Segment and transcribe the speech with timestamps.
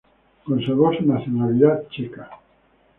[0.45, 2.27] Conservó su nacionalidad checa.